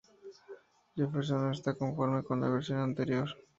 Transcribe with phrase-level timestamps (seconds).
[0.95, 3.29] Jefferson no estaba conforme con la versión anterior.